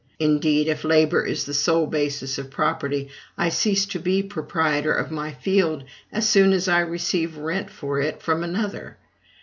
Indeed, 0.17 0.67
if 0.67 0.83
labor 0.83 1.23
is 1.23 1.45
the 1.45 1.53
sole 1.53 1.85
basis 1.85 2.39
of 2.39 2.49
property, 2.49 3.09
I 3.37 3.49
cease 3.49 3.85
to 3.85 3.99
be 3.99 4.23
proprietor 4.23 4.91
of 4.93 5.11
my 5.11 5.31
field 5.33 5.83
as 6.11 6.27
soon 6.27 6.53
as 6.53 6.67
I 6.67 6.79
receive 6.79 7.37
rent 7.37 7.69
for 7.69 7.99
it 8.01 8.19
from 8.19 8.41
another. 8.43 8.97